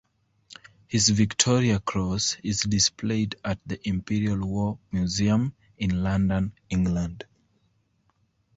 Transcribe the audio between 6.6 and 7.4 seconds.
England.